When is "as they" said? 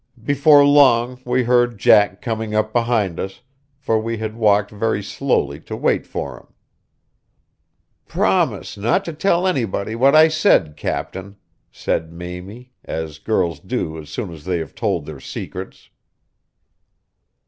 14.33-14.57